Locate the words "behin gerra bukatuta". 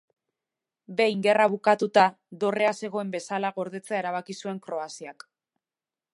1.01-2.05